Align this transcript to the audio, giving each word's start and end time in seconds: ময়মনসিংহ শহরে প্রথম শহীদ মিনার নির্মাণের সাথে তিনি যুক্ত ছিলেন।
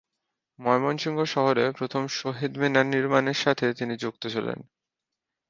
ময়মনসিংহ 0.59 1.19
শহরে 1.25 1.65
প্রথম 1.71 2.03
শহীদ 2.19 2.51
মিনার 2.57 2.85
নির্মাণের 2.85 3.37
সাথে 3.37 3.65
তিনি 3.73 3.93
যুক্ত 3.97 4.23
ছিলেন। 4.27 4.59